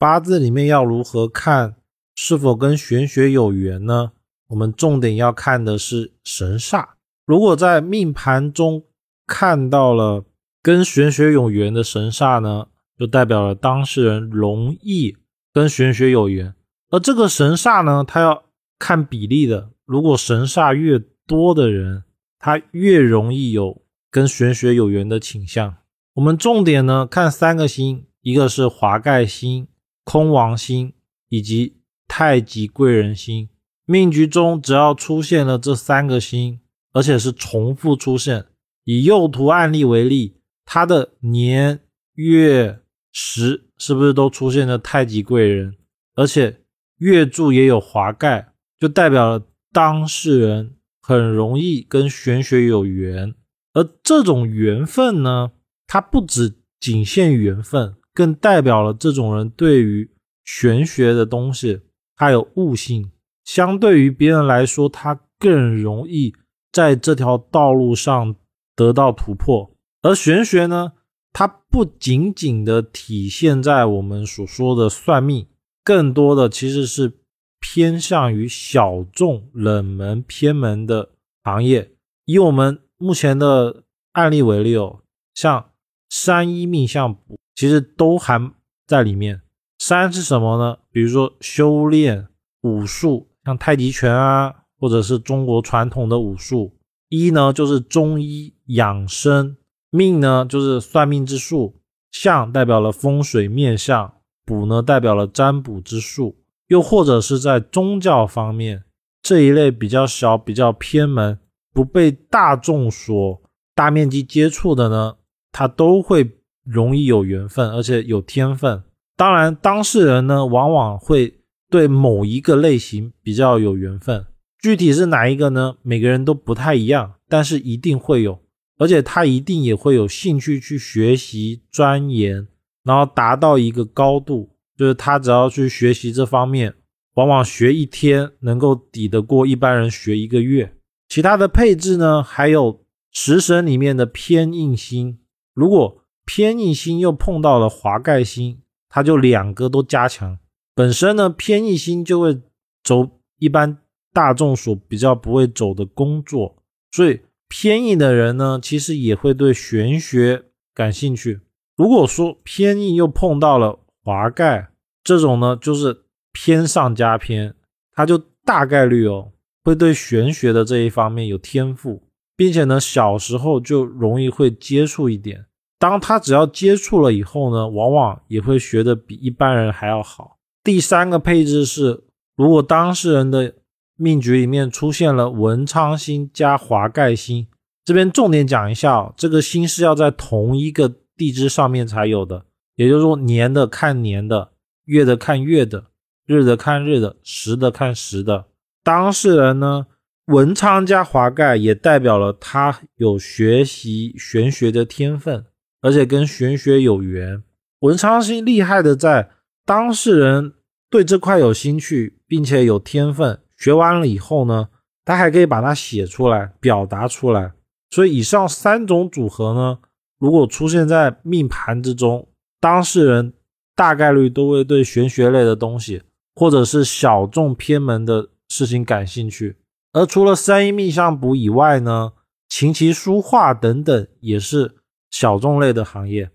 [0.00, 1.76] 八字里面要如何看
[2.14, 4.12] 是否跟玄学有缘呢？
[4.46, 6.86] 我们重点要看的是神煞。
[7.26, 8.84] 如果在命盘中
[9.26, 10.24] 看到了
[10.62, 12.68] 跟玄学有缘的神煞呢，
[12.98, 15.18] 就代表了当事人容易
[15.52, 16.54] 跟玄学有缘。
[16.88, 18.44] 而这个神煞呢，它要
[18.78, 19.68] 看比例的。
[19.84, 22.04] 如果神煞越多的人，
[22.38, 25.76] 他越容易有跟玄学有缘的倾向。
[26.14, 29.68] 我们重点呢看三个星，一个是华盖星。
[30.04, 30.92] 空王星
[31.28, 31.76] 以及
[32.08, 33.48] 太极贵人星，
[33.84, 36.60] 命局中只要出现了这三个星，
[36.92, 38.46] 而且是重复出现。
[38.84, 41.80] 以右图案例为例，它的年
[42.14, 42.80] 月
[43.12, 45.76] 时是不是都出现了太极贵人？
[46.14, 46.60] 而且
[46.98, 53.34] 月柱也有华盖，就代表了当事人很容易跟玄学有缘。
[53.72, 55.52] 而这种缘分呢，
[55.86, 57.94] 它不只仅限缘分。
[58.14, 60.10] 更代表了这种人对于
[60.44, 61.80] 玄学的东西，
[62.16, 63.10] 他有悟性，
[63.44, 66.34] 相对于别人来说，他更容易
[66.72, 68.34] 在这条道路上
[68.76, 69.70] 得到突破。
[70.02, 70.92] 而玄学呢，
[71.32, 75.46] 它不仅仅的体现在我们所说的算命，
[75.84, 77.12] 更多的其实是
[77.60, 81.10] 偏向于小众、冷门、偏门的
[81.42, 81.92] 行业。
[82.24, 85.00] 以我们目前的案例为例哦，
[85.34, 85.70] 像
[86.08, 87.39] 三一命相卜。
[87.60, 88.52] 其实都含
[88.86, 89.42] 在里面。
[89.78, 90.78] 三是什么呢？
[90.90, 92.26] 比如说修炼
[92.62, 96.78] 武术，像太极拳啊，或者是中国传统的武术。
[97.10, 99.58] 一呢就是中医养生，
[99.90, 104.10] 命呢就是算命之术，相代表了风水面相，
[104.46, 106.38] 卜呢代表了占卜之术。
[106.68, 108.84] 又或者是在宗教方面
[109.20, 111.38] 这一类比较小、比较偏门、
[111.74, 113.42] 不被大众所
[113.74, 115.16] 大面积接触的呢，
[115.52, 116.39] 它都会。
[116.64, 118.82] 容易有缘分，而且有天分。
[119.16, 124.24] 当然，当事人呢，往往会对某一个类型比较有缘分。
[124.58, 125.76] 具体是哪一个呢？
[125.82, 128.40] 每个人都不太一样，但是一定会有，
[128.78, 132.48] 而且他一定也会有兴趣去学习钻研，
[132.82, 134.50] 然后达到一个高度。
[134.76, 136.74] 就是他只要去学习这方面，
[137.14, 140.74] 往往学一天能够抵得过一般人学一个月。
[141.08, 142.80] 其他的配置呢，还有
[143.12, 145.18] 食神里面的偏印星，
[145.52, 145.98] 如果。
[146.32, 150.38] 偏逆星又碰到了华盖星，它就两个都加强。
[150.76, 152.40] 本身呢，偏逆星就会
[152.84, 153.78] 走一般
[154.12, 161.40] 大众所比较不会走的工作，所以偏印的人呢，其实也会对玄学感兴趣。
[161.76, 164.70] 如果说偏印又碰到了华盖
[165.02, 167.52] 这种呢，就是偏上加偏，
[167.92, 169.32] 他就大概率哦
[169.64, 172.04] 会对玄学的这一方面有天赋，
[172.36, 175.46] 并且呢小时候就容易会接触一点。
[175.80, 180.36] 当他只要接触了以后呢，往往也会学的比一般人还要好。
[180.62, 182.04] 第三个配置是，
[182.36, 183.54] 如果当事人的
[183.96, 187.46] 命局里面出现了文昌星加华盖星，
[187.82, 192.44] 这边重点讲一下，这个星是要在同一个地支上面才有的，
[192.76, 194.50] 也就是说年的看年的，
[194.84, 195.86] 月的看月的，
[196.26, 198.44] 日的看日的，时的看时的。
[198.84, 199.86] 当事人呢，
[200.26, 205.46] 文昌加华盖也代表了他有学习玄学的天分。
[205.82, 207.42] 而且跟玄学有缘，
[207.80, 209.30] 文昌星厉害的在
[209.64, 210.52] 当事人
[210.90, 214.68] 对这块有兴趣，并且有天分，学完了以后呢，
[215.04, 217.52] 他还可以把它写出来，表达出来。
[217.90, 219.78] 所以以上三种组合呢，
[220.18, 222.28] 如果出现在命盘之中，
[222.60, 223.32] 当事人
[223.74, 226.02] 大概率都会对玄学类的东西，
[226.34, 229.56] 或者是小众偏门的事情感兴趣。
[229.92, 232.12] 而除了三一命相卜以外呢，
[232.48, 234.76] 琴棋书画等等也是。
[235.10, 236.30] 小众类的行业。